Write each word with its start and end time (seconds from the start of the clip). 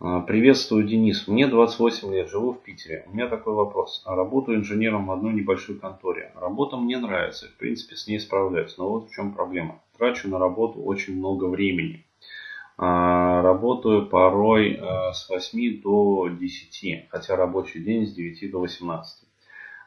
А, 0.00 0.20
приветствую, 0.20 0.86
Денис. 0.86 1.26
Мне 1.26 1.48
28 1.48 2.14
лет, 2.14 2.30
живу 2.30 2.52
в 2.52 2.62
Питере. 2.62 3.04
У 3.08 3.16
меня 3.16 3.26
такой 3.26 3.54
вопрос. 3.54 4.04
Работаю 4.06 4.58
инженером 4.58 5.08
в 5.08 5.10
одной 5.10 5.32
небольшой 5.32 5.76
конторе. 5.76 6.30
Работа 6.36 6.76
мне 6.76 6.98
нравится, 6.98 7.48
в 7.48 7.56
принципе, 7.56 7.96
с 7.96 8.06
ней 8.06 8.20
справляюсь. 8.20 8.78
Но 8.78 8.88
вот 8.88 9.08
в 9.08 9.12
чем 9.12 9.34
проблема. 9.34 9.82
Трачу 9.96 10.28
на 10.28 10.38
работу 10.38 10.80
очень 10.82 11.16
много 11.16 11.46
времени. 11.46 12.06
А, 12.76 13.42
работаю 13.42 14.06
порой 14.06 14.80
с 15.12 15.28
8 15.28 15.82
до 15.82 16.28
10, 16.28 17.08
хотя 17.08 17.34
рабочий 17.34 17.82
день 17.82 18.06
с 18.06 18.12
9 18.12 18.52
до 18.52 18.60
18. 18.60 19.28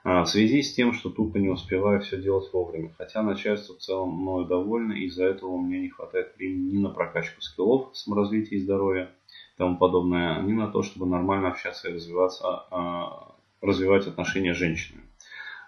А, 0.04 0.24
в 0.24 0.28
связи 0.28 0.62
с 0.62 0.74
тем, 0.74 0.92
что 0.92 1.10
тупо 1.10 1.38
не 1.38 1.48
успеваю 1.48 2.02
все 2.02 2.22
делать 2.22 2.52
вовремя. 2.52 2.94
Хотя 2.98 3.24
начальство 3.24 3.76
в 3.76 3.80
целом 3.80 4.10
мною 4.10 4.46
довольно, 4.46 4.92
из-за 4.92 5.24
этого 5.24 5.52
у 5.52 5.62
меня 5.62 5.80
не 5.80 5.90
хватает 5.90 6.36
времени 6.36 6.76
ни 6.76 6.82
на 6.82 6.90
прокачку 6.90 7.42
скиллов, 7.42 7.96
саморазвитие 7.96 8.60
и 8.60 8.64
здоровья, 8.64 9.10
тому 9.62 9.78
подобное, 9.78 10.42
ни 10.42 10.54
на 10.54 10.68
то, 10.68 10.82
чтобы 10.82 11.06
нормально 11.06 11.50
общаться 11.50 11.88
и 11.88 11.94
развиваться, 11.94 12.64
а, 12.72 13.36
развивать 13.62 14.08
отношения 14.08 14.56
с 14.56 14.58
женщинами. 14.58 15.06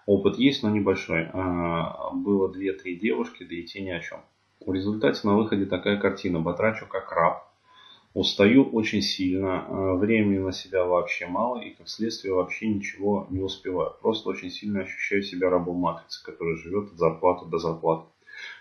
Опыт 0.07 0.39
есть, 0.39 0.63
но 0.63 0.71
небольшой. 0.71 1.27
Было 1.31 2.51
2-3 2.51 2.95
девушки, 2.95 3.43
да 3.43 3.53
и 3.55 3.61
те 3.61 3.81
ни 3.81 3.91
о 3.91 3.99
чем. 3.99 4.21
В 4.65 4.73
результате 4.73 5.27
на 5.27 5.37
выходе 5.37 5.67
такая 5.67 5.97
картина. 5.97 6.39
Батрачу 6.39 6.87
как 6.87 7.11
раб. 7.11 7.47
Устаю 8.15 8.63
очень 8.63 9.03
сильно. 9.03 9.95
Времени 9.95 10.39
на 10.39 10.51
себя 10.51 10.85
вообще 10.85 11.27
мало. 11.27 11.61
И 11.61 11.69
как 11.69 11.87
следствие 11.87 12.33
вообще 12.33 12.67
ничего 12.69 13.27
не 13.29 13.41
успеваю. 13.41 13.93
Просто 14.01 14.29
очень 14.29 14.49
сильно 14.49 14.81
ощущаю 14.81 15.21
себя 15.21 15.51
рабом 15.51 15.77
матрицы, 15.77 16.23
который 16.25 16.57
живет 16.57 16.91
от 16.91 16.97
зарплаты 16.97 17.45
до 17.45 17.59
зарплаты. 17.59 18.07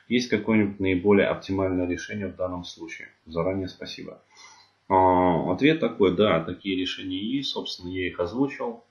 Есть 0.08 0.28
какое-нибудь 0.28 0.78
наиболее 0.78 1.28
оптимальное 1.28 1.86
решение 1.86 2.26
в 2.26 2.36
данном 2.36 2.64
случае? 2.64 3.08
Заранее 3.24 3.68
спасибо. 3.68 4.20
А, 4.92 5.50
ответ 5.50 5.80
такой, 5.80 6.14
да, 6.14 6.44
такие 6.44 6.76
решения 6.76 7.18
есть, 7.18 7.48
собственно, 7.48 7.88
я 7.88 8.08
их 8.08 8.20
озвучил. 8.20 8.84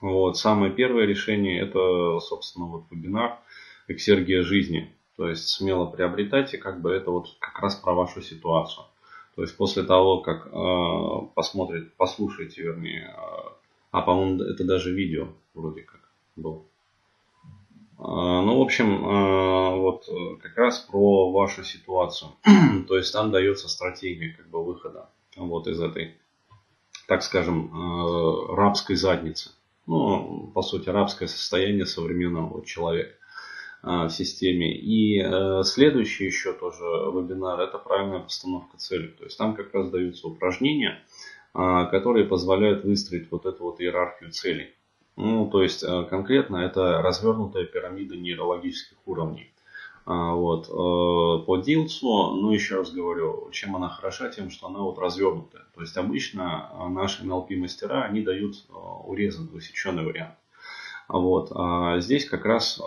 Вот, 0.00 0.36
самое 0.36 0.72
первое 0.72 1.04
решение 1.04 1.60
это, 1.60 2.18
собственно, 2.18 2.66
вот 2.66 2.86
вебинар 2.90 3.38
«Эксергия 3.86 4.42
жизни». 4.42 4.92
То 5.16 5.28
есть 5.28 5.46
смело 5.46 5.86
приобретайте, 5.86 6.58
как 6.58 6.80
бы 6.80 6.90
это 6.90 7.12
вот 7.12 7.28
как 7.38 7.60
раз 7.60 7.76
про 7.76 7.94
вашу 7.94 8.22
ситуацию. 8.22 8.86
То 9.36 9.42
есть 9.42 9.56
после 9.56 9.84
того, 9.84 10.18
как 10.18 10.48
э, 10.48 11.26
посмотрите, 11.36 11.92
послушаете, 11.96 12.62
вернее, 12.62 13.14
э, 13.16 13.50
а 13.92 14.02
по-моему 14.02 14.42
это 14.42 14.64
даже 14.64 14.92
видео 14.92 15.28
вроде 15.54 15.82
как 15.82 16.00
был. 16.34 16.66
Э, 17.98 18.02
ну, 18.02 18.58
в 18.58 18.62
общем, 18.62 19.04
э, 19.04 19.76
вот 19.76 20.08
как 20.42 20.56
раз 20.56 20.80
про 20.80 21.30
вашу 21.30 21.62
ситуацию. 21.62 22.32
То 22.88 22.96
есть 22.96 23.12
там 23.12 23.30
дается 23.30 23.68
стратегия 23.68 24.34
как 24.36 24.50
бы 24.50 24.64
выхода 24.64 25.08
вот 25.36 25.66
из 25.66 25.80
этой, 25.80 26.16
так 27.06 27.22
скажем, 27.22 27.66
э, 27.72 28.54
рабской 28.54 28.96
задницы. 28.96 29.50
Ну, 29.86 30.50
по 30.54 30.62
сути, 30.62 30.88
рабское 30.88 31.28
состояние 31.28 31.86
современного 31.86 32.64
человека. 32.64 33.14
А, 33.82 34.08
в 34.08 34.10
системе. 34.10 34.76
И 34.76 35.22
э, 35.22 35.62
следующий 35.64 36.26
еще 36.26 36.52
тоже 36.52 36.84
вебинар– 36.84 37.60
это 37.62 37.78
правильная 37.78 38.20
постановка 38.20 38.76
цели. 38.76 39.06
То 39.06 39.24
есть 39.24 39.38
там 39.38 39.54
как 39.56 39.72
раз 39.72 39.88
даются 39.88 40.28
упражнения, 40.28 41.02
которые 41.52 42.26
позволяют 42.26 42.84
выстроить 42.84 43.30
вот 43.30 43.46
эту 43.46 43.64
вот 43.64 43.80
иерархию 43.80 44.30
целей. 44.30 44.74
Ну, 45.16 45.50
то 45.50 45.62
есть 45.62 45.82
э, 45.82 46.06
конкретно 46.08 46.58
это 46.58 47.02
развернутая 47.02 47.64
пирамида 47.64 48.16
нейрологических 48.16 48.96
уровней. 49.06 49.52
А, 50.06 50.34
вот. 50.34 50.68
Э, 50.68 51.44
по 51.44 51.56
Дилцу, 51.58 52.06
ну 52.34 52.52
еще 52.52 52.76
раз 52.76 52.90
говорю, 52.92 53.50
чем 53.52 53.76
она 53.76 53.88
хороша, 53.88 54.28
тем, 54.30 54.50
что 54.50 54.66
она 54.66 54.80
вот 54.80 54.98
развернутая. 54.98 55.64
То 55.74 55.80
есть 55.80 55.96
обычно 55.96 56.70
наши 56.90 57.24
NLP 57.24 57.56
мастера, 57.56 58.02
они 58.02 58.22
дают 58.22 58.56
урезанный, 59.04 59.50
высеченный 59.50 60.04
вариант. 60.04 60.34
Вот. 61.08 61.50
А 61.54 61.98
здесь 62.00 62.24
как 62.28 62.44
раз 62.44 62.80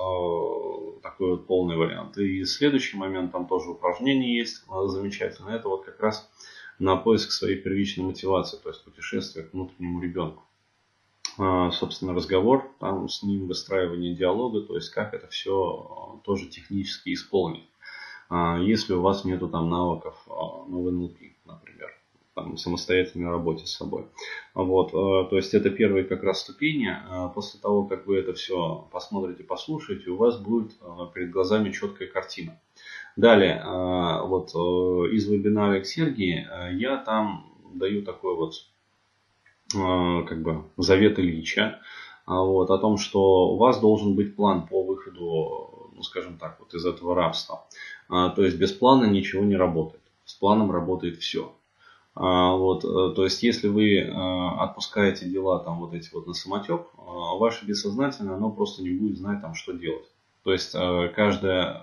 такой 1.04 1.32
вот 1.32 1.48
полный 1.48 1.76
вариант. 1.76 2.18
И 2.18 2.46
следующий 2.46 2.98
момент, 2.98 3.32
там 3.32 3.48
тоже 3.48 3.70
упражнение 3.72 4.38
есть 4.38 4.64
замечательно. 4.88 5.50
Это 5.50 5.68
вот 5.68 5.86
как 5.86 6.00
раз 6.00 6.30
на 6.80 6.96
поиск 6.96 7.32
своей 7.32 7.58
первичной 7.58 8.06
мотивации, 8.06 8.58
то 8.58 8.70
есть 8.70 8.84
путешествие 8.84 9.46
к 9.46 9.54
внутреннему 9.54 10.02
ребенку. 10.02 10.44
А, 11.38 11.72
собственно, 11.72 12.14
разговор, 12.14 12.70
там 12.80 13.10
с 13.10 13.24
ним 13.24 13.48
выстраивание 13.48 14.16
диалога, 14.16 14.62
то 14.62 14.76
есть 14.76 14.90
как 14.90 15.14
это 15.14 15.28
все 15.28 16.22
тоже 16.24 16.48
технически 16.48 17.14
исполнить. 17.14 17.68
А, 18.30 18.58
если 18.60 18.94
у 18.94 19.02
вас 19.02 19.26
нету 19.26 19.48
там 19.50 19.70
навыков 19.70 20.16
ну, 20.28 20.84
в 20.84 20.92
НЛП, 20.92 21.18
например 21.46 21.94
там, 22.34 22.58
самостоятельной 22.58 23.30
работе 23.30 23.66
с 23.66 23.76
собой. 23.76 24.06
Вот, 24.54 24.90
э, 24.90 25.30
то 25.30 25.36
есть 25.36 25.54
это 25.54 25.70
первые 25.70 26.04
как 26.04 26.24
раз 26.24 26.42
ступени. 26.42 26.90
Э, 26.90 27.30
после 27.34 27.60
того, 27.60 27.86
как 27.86 28.08
вы 28.08 28.18
это 28.18 28.34
все 28.34 28.88
посмотрите, 28.92 29.44
послушаете, 29.44 30.10
у 30.10 30.18
вас 30.18 30.38
будет 30.38 30.72
э, 30.82 30.86
перед 31.14 31.32
глазами 31.32 31.72
четкая 31.72 32.08
картина. 32.08 32.60
Далее, 33.16 33.64
вот 34.24 34.50
из 35.12 35.28
вебинара 35.28 35.80
к 35.82 35.86
Сергии 35.86 36.48
я 36.76 36.98
там 36.98 37.54
даю 37.76 38.02
такой 38.02 38.36
вот 38.36 38.56
как 39.74 40.42
бы 40.42 40.64
завет 40.78 41.20
Ильича 41.20 41.80
вот, 42.26 42.70
о 42.72 42.78
том, 42.78 42.98
что 42.98 43.54
у 43.54 43.58
вас 43.58 43.80
должен 43.80 44.16
быть 44.16 44.36
план 44.36 44.68
по 44.68 44.84
выходу, 44.84 45.92
ну, 45.96 46.04
скажем 46.04 46.38
так, 46.38 46.58
вот 46.60 46.74
из 46.74 46.86
этого 46.86 47.16
рабства. 47.16 47.66
То 48.08 48.44
есть 48.44 48.58
без 48.58 48.72
плана 48.72 49.06
ничего 49.06 49.44
не 49.44 49.56
работает. 49.56 50.02
С 50.26 50.34
планом 50.34 50.72
работает 50.72 51.18
все. 51.18 51.54
А, 52.16 52.56
вот, 52.56 52.86
э, 52.86 53.14
то 53.16 53.24
есть, 53.24 53.42
если 53.42 53.68
вы 53.68 53.98
э, 53.98 54.12
отпускаете 54.60 55.28
дела 55.28 55.60
там 55.60 55.80
вот 55.80 55.94
эти 55.94 56.14
вот 56.14 56.28
на 56.28 56.34
самотек, 56.34 56.82
э, 56.82 57.02
ваше 57.40 57.66
бессознательное, 57.66 58.36
оно 58.36 58.52
просто 58.52 58.84
не 58.84 58.92
будет 58.92 59.18
знать 59.18 59.42
там, 59.42 59.56
что 59.56 59.74
делать. 59.74 60.06
То 60.44 60.52
есть, 60.52 60.74
каждое 61.16 61.82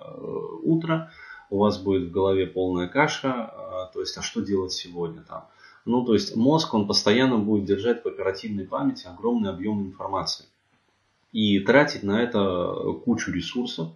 утро 0.62 1.11
у 1.49 1.61
вас 1.61 1.78
будет 1.78 2.11
в 2.11 2.12
голове 2.12 2.47
полная 2.47 2.89
каша, 2.89 3.89
то 3.95 4.01
есть, 4.01 4.19
а 4.19 4.22
что 4.22 4.43
делать 4.43 4.72
сегодня 4.72 5.22
там. 5.22 5.47
Ну, 5.91 6.05
то 6.05 6.15
есть, 6.15 6.37
мозг, 6.37 6.73
он 6.73 6.87
постоянно 6.87 7.39
будет 7.39 7.65
держать 7.65 8.05
в 8.05 8.06
оперативной 8.06 8.65
памяти 8.65 9.06
огромный 9.09 9.51
объем 9.51 9.83
информации. 9.83 10.47
И 11.33 11.59
тратить 11.61 12.05
на 12.05 12.23
это 12.23 12.75
кучу 13.05 13.33
ресурсов, 13.33 13.89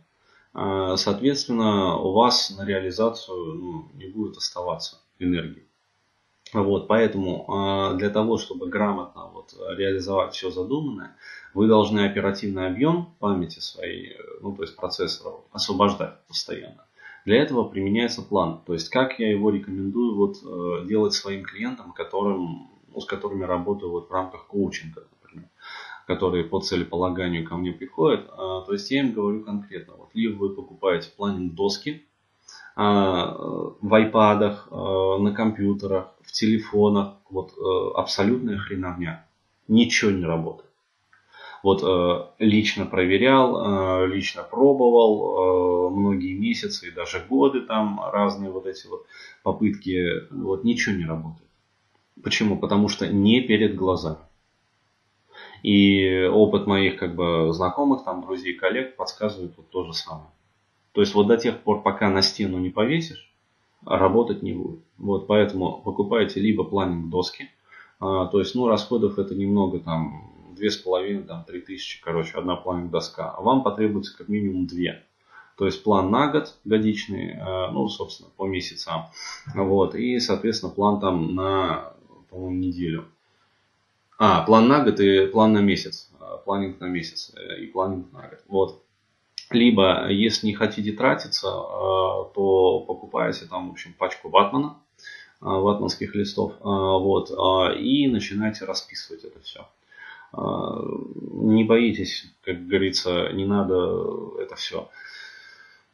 соответственно, 0.52 1.96
у 1.96 2.12
вас 2.12 2.50
на 2.56 2.64
реализацию 2.64 3.54
ну, 3.54 3.88
не 3.94 4.06
будет 4.06 4.36
оставаться 4.36 4.98
энергии. 5.20 5.64
Вот, 6.52 6.86
поэтому 6.88 7.44
а, 7.48 7.94
для 7.94 8.10
того, 8.10 8.38
чтобы 8.38 8.68
грамотно 8.68 9.26
вот, 9.32 9.54
реализовать 9.76 10.34
все 10.34 10.50
задуманное, 10.50 11.16
вы 11.52 11.66
должны 11.66 12.06
оперативный 12.06 12.66
объем 12.66 13.14
памяти 13.18 13.58
своей, 13.60 14.16
ну 14.40 14.54
то 14.54 14.62
есть 14.62 14.76
процессора, 14.76 15.34
освобождать 15.52 16.18
постоянно. 16.28 16.84
Для 17.24 17.42
этого 17.42 17.64
применяется 17.64 18.22
план. 18.22 18.60
То 18.66 18.74
есть 18.74 18.88
как 18.90 19.18
я 19.18 19.30
его 19.30 19.50
рекомендую 19.50 20.14
вот, 20.14 20.36
э, 20.44 20.86
делать 20.86 21.14
своим 21.14 21.42
клиентам, 21.44 21.92
которым, 21.92 22.70
ну, 22.88 23.00
с 23.00 23.06
которыми 23.06 23.44
работаю 23.44 23.90
вот 23.90 24.08
в 24.08 24.12
рамках 24.12 24.46
коучинга, 24.46 25.06
например, 25.22 25.48
которые 26.06 26.44
по 26.44 26.60
целеполаганию 26.60 27.46
ко 27.46 27.56
мне 27.56 27.72
приходят. 27.72 28.28
А, 28.30 28.60
то 28.60 28.72
есть 28.72 28.90
я 28.90 29.00
им 29.00 29.12
говорю 29.12 29.42
конкретно, 29.42 29.94
вот, 29.96 30.10
либо 30.14 30.36
вы 30.36 30.50
покупаете 30.50 31.10
планинг 31.16 31.54
доски, 31.54 32.04
а, 32.76 33.34
в 33.80 33.94
айпадах, 33.94 34.68
на 34.70 35.32
компьютерах, 35.32 36.14
в 36.22 36.32
телефонах. 36.32 37.14
Вот 37.30 37.52
э, 37.52 37.90
абсолютная 37.96 38.58
хреновня. 38.58 39.26
Ничего 39.66 40.10
не 40.10 40.24
работает. 40.24 40.70
Вот 41.64 41.82
э, 41.82 42.44
лично 42.44 42.84
проверял, 42.84 44.04
э, 44.04 44.06
лично 44.08 44.42
пробовал 44.42 45.90
многие 45.90 46.34
месяцы 46.38 46.88
и 46.88 46.90
даже 46.90 47.24
годы 47.26 47.62
там 47.62 48.00
разные 48.12 48.50
вот 48.50 48.66
эти 48.66 48.86
вот 48.86 49.06
попытки. 49.42 50.30
Вот 50.30 50.62
ничего 50.62 50.94
не 50.94 51.06
работает. 51.06 51.48
Почему? 52.22 52.58
Потому 52.58 52.88
что 52.88 53.06
не 53.08 53.40
перед 53.40 53.76
глазами. 53.76 54.18
И 55.62 56.28
опыт 56.30 56.66
моих 56.66 56.98
как 56.98 57.14
бы 57.14 57.50
знакомых, 57.54 58.04
там, 58.04 58.20
друзей, 58.20 58.52
коллег 58.52 58.96
подсказывает 58.96 59.54
вот 59.56 59.70
то 59.70 59.84
же 59.84 59.94
самое. 59.94 60.28
То 60.92 61.00
есть 61.00 61.14
вот 61.14 61.26
до 61.28 61.38
тех 61.38 61.60
пор, 61.60 61.82
пока 61.82 62.10
на 62.10 62.20
стену 62.20 62.58
не 62.58 62.68
повесишь, 62.68 63.32
работать 63.86 64.42
не 64.42 64.52
будет. 64.52 64.80
Вот 64.98 65.26
поэтому 65.26 65.80
покупайте 65.82 66.40
либо 66.40 66.64
планинг 66.64 67.08
доски, 67.08 67.48
а, 68.00 68.26
то 68.26 68.38
есть 68.38 68.54
ну 68.54 68.68
расходов 68.68 69.18
это 69.18 69.34
немного 69.34 69.80
там 69.80 70.33
две 70.54 70.70
с 70.70 70.76
половиной, 70.76 71.24
там 71.24 71.44
три 71.44 71.60
тысячи, 71.60 72.00
короче, 72.02 72.38
одна 72.38 72.56
планинг 72.56 72.90
доска. 72.90 73.30
А 73.30 73.40
вам 73.42 73.62
потребуется 73.62 74.16
как 74.16 74.28
минимум 74.28 74.66
две. 74.66 75.04
То 75.56 75.66
есть 75.66 75.84
план 75.84 76.10
на 76.10 76.28
год 76.28 76.56
годичный, 76.64 77.38
а, 77.40 77.70
ну, 77.70 77.88
собственно, 77.88 78.28
по 78.36 78.46
месяцам. 78.46 79.06
Вот. 79.54 79.94
И, 79.94 80.18
соответственно, 80.18 80.72
план 80.72 81.00
там 81.00 81.34
на, 81.34 81.92
по-моему, 82.30 82.56
неделю. 82.56 83.06
А, 84.18 84.42
план 84.42 84.66
на 84.68 84.82
год 84.82 84.98
и 85.00 85.26
план 85.26 85.52
на 85.52 85.60
месяц. 85.60 86.10
А, 86.20 86.38
планинг 86.38 86.80
на 86.80 86.86
месяц 86.86 87.32
э, 87.36 87.60
и 87.60 87.66
планинг 87.66 88.12
на 88.12 88.22
год. 88.28 88.40
Вот. 88.48 88.82
Либо, 89.50 90.08
если 90.10 90.48
не 90.48 90.54
хотите 90.54 90.92
тратиться, 90.92 91.46
э, 91.46 91.50
то 92.34 92.84
покупаете 92.88 93.46
там, 93.46 93.68
в 93.68 93.72
общем, 93.72 93.94
пачку 93.96 94.30
ватмана. 94.30 94.78
ватманских 95.40 96.14
листов, 96.14 96.54
вот, 96.60 97.30
и 97.76 98.06
начинайте 98.08 98.64
расписывать 98.64 99.24
это 99.24 99.40
все. 99.40 99.68
Не 100.36 101.64
боитесь, 101.64 102.26
как 102.42 102.66
говорится, 102.66 103.30
не 103.32 103.44
надо 103.44 104.40
это 104.40 104.56
все 104.56 104.88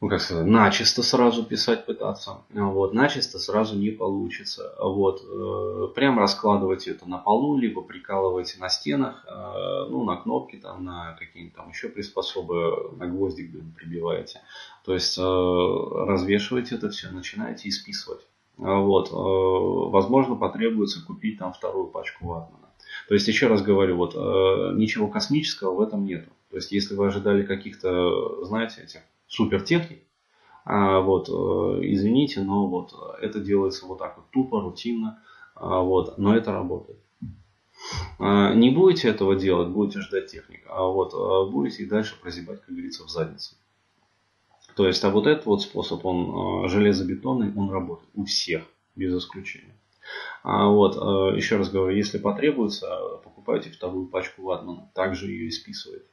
ну, 0.01 0.09
как 0.09 0.19
сказать, 0.19 0.47
начисто 0.47 1.03
сразу 1.03 1.45
писать 1.45 1.85
пытаться. 1.85 2.41
Вот, 2.49 2.91
начисто 2.91 3.37
сразу 3.37 3.77
не 3.77 3.91
получится. 3.91 4.73
Вот, 4.79 5.21
э, 5.21 5.93
прям 5.93 6.17
раскладывайте 6.17 6.89
это 6.91 7.07
на 7.07 7.19
полу, 7.19 7.55
либо 7.55 7.83
прикалывайте 7.83 8.59
на 8.59 8.67
стенах, 8.69 9.23
э, 9.27 9.85
ну, 9.89 10.03
на 10.03 10.17
кнопки, 10.17 10.55
там, 10.55 10.83
на 10.83 11.15
какие-нибудь 11.19 11.55
там 11.55 11.69
еще 11.69 11.87
приспособы, 11.87 12.93
на 12.97 13.05
гвоздик 13.05 13.51
прибиваете. 13.75 14.41
То 14.83 14.95
есть, 14.95 15.19
э, 15.19 15.21
развешивайте 15.21 16.75
это 16.75 16.89
все, 16.89 17.11
начинаете 17.11 17.69
исписывать. 17.69 18.25
Вот, 18.57 19.09
э, 19.11 19.91
возможно, 19.91 20.35
потребуется 20.35 21.05
купить 21.05 21.37
там 21.37 21.53
вторую 21.53 21.85
пачку 21.87 22.25
ватмана. 22.25 22.70
То 23.07 23.13
есть, 23.13 23.27
еще 23.27 23.47
раз 23.47 23.61
говорю, 23.61 23.97
вот, 23.97 24.15
э, 24.15 24.73
ничего 24.75 25.07
космического 25.07 25.73
в 25.73 25.81
этом 25.81 26.05
нету. 26.05 26.29
То 26.49 26.57
есть, 26.57 26.71
если 26.71 26.95
вы 26.95 27.07
ожидали 27.07 27.43
каких-то, 27.43 28.45
знаете, 28.45 28.81
этих 28.83 29.01
супертехник. 29.31 30.03
А, 30.63 30.99
вот, 30.99 31.29
э, 31.29 31.31
извините, 31.85 32.41
но 32.41 32.67
вот 32.67 32.93
это 33.19 33.39
делается 33.39 33.87
вот 33.87 33.97
так 33.97 34.17
вот 34.17 34.29
тупо, 34.29 34.61
рутинно, 34.61 35.19
а, 35.55 35.81
вот, 35.81 36.17
но 36.17 36.35
это 36.35 36.51
работает. 36.51 36.99
А, 38.19 38.53
не 38.53 38.69
будете 38.69 39.09
этого 39.09 39.35
делать, 39.35 39.69
будете 39.69 40.01
ждать 40.01 40.27
техник, 40.27 40.63
а 40.67 40.83
вот 40.83 41.49
будете 41.49 41.83
и 41.83 41.87
дальше 41.87 42.15
прозябать, 42.21 42.61
как 42.61 42.69
говорится, 42.69 43.03
в 43.03 43.09
заднице. 43.09 43.55
То 44.75 44.85
есть, 44.85 45.03
а 45.03 45.09
вот 45.09 45.25
этот 45.25 45.45
вот 45.47 45.63
способ, 45.63 46.05
он 46.05 46.69
железобетонный, 46.69 47.51
он 47.55 47.71
работает 47.71 48.09
у 48.13 48.25
всех, 48.25 48.63
без 48.95 49.17
исключения. 49.17 49.75
А 50.43 50.67
вот, 50.67 50.95
еще 51.35 51.57
раз 51.57 51.69
говорю, 51.69 51.95
если 51.95 52.17
потребуется, 52.17 52.87
покупайте 53.23 53.69
вторую 53.69 54.07
пачку 54.07 54.43
ватмана, 54.43 54.89
также 54.93 55.29
ее 55.29 55.47
и 55.47 55.51
списывайте. 55.51 56.05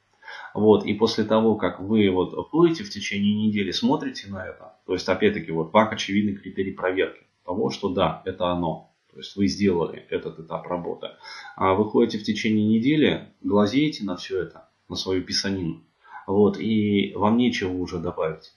Вот, 0.53 0.85
и 0.85 0.93
после 0.93 1.23
того, 1.23 1.55
как 1.55 1.79
вы 1.79 2.09
вот 2.11 2.51
плывете 2.51 2.83
в 2.83 2.89
течение 2.89 3.33
недели, 3.33 3.71
смотрите 3.71 4.29
на 4.29 4.45
это, 4.45 4.75
то 4.85 4.93
есть, 4.93 5.09
опять-таки, 5.09 5.51
вот 5.51 5.71
как 5.71 5.91
очевидный 5.93 6.35
критерий 6.35 6.71
проверки 6.71 7.25
того, 7.43 7.71
что 7.71 7.89
да, 7.89 8.21
это 8.25 8.47
оно. 8.47 8.91
То 9.11 9.17
есть 9.17 9.35
вы 9.35 9.47
сделали 9.47 10.05
этот 10.11 10.39
этап 10.39 10.67
работы. 10.67 11.07
А 11.55 11.73
вы 11.73 11.89
ходите 11.89 12.19
в 12.19 12.23
течение 12.23 12.67
недели, 12.67 13.33
глазеете 13.41 14.03
на 14.03 14.15
все 14.15 14.43
это, 14.43 14.69
на 14.87 14.95
свою 14.95 15.23
писанину. 15.23 15.81
Вот, 16.27 16.59
и 16.59 17.13
вам 17.15 17.37
нечего 17.37 17.73
уже 17.73 17.97
добавить. 17.97 18.53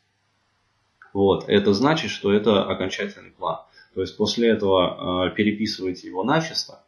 Вот, 1.15 1.49
это 1.49 1.73
значит, 1.73 2.11
что 2.11 2.31
это 2.31 2.65
окончательный 2.65 3.31
план. 3.31 3.61
То 3.95 4.01
есть 4.01 4.17
после 4.17 4.49
этого 4.49 5.29
э, 5.29 5.35
переписываете 5.35 6.09
его 6.09 6.25
начисто, 6.25 6.83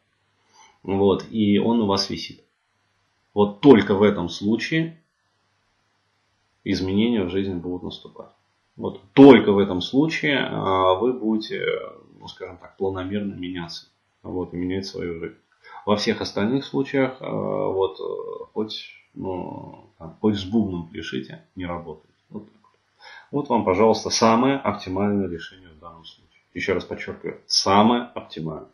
вот, 0.82 1.24
и 1.30 1.58
он 1.58 1.80
у 1.80 1.86
вас 1.86 2.10
висит. 2.10 2.42
Вот 3.32 3.60
только 3.60 3.94
в 3.94 4.02
этом 4.02 4.28
случае 4.28 5.00
изменения 6.62 7.24
в 7.24 7.30
жизни 7.30 7.54
будут 7.54 7.82
наступать. 7.82 8.30
Вот 8.76 9.00
только 9.12 9.52
в 9.52 9.58
этом 9.58 9.80
случае 9.80 10.38
а, 10.40 10.94
вы 10.94 11.12
будете, 11.12 11.64
ну, 12.18 12.26
скажем 12.28 12.56
так, 12.56 12.76
планомерно 12.76 13.34
меняться. 13.34 13.86
Вот, 14.22 14.52
и 14.52 14.56
менять 14.56 14.86
свою 14.86 15.20
жизнь. 15.20 15.36
Во 15.86 15.96
всех 15.96 16.20
остальных 16.20 16.64
случаях, 16.64 17.16
а, 17.20 17.30
вот, 17.68 17.98
хоть, 18.52 18.90
ну, 19.14 19.90
хоть 20.20 20.36
с 20.36 20.44
бубном 20.44 20.88
пишите, 20.88 21.44
не 21.54 21.66
работает. 21.66 22.14
Вот. 22.30 22.48
вот 23.30 23.48
вам, 23.48 23.64
пожалуйста, 23.64 24.10
самое 24.10 24.56
оптимальное 24.56 25.28
решение 25.28 25.68
в 25.68 25.78
данном 25.78 26.04
случае. 26.04 26.23
Еще 26.54 26.72
раз 26.72 26.84
подчеркиваю, 26.84 27.42
самое 27.46 28.04
оптимальное. 28.14 28.73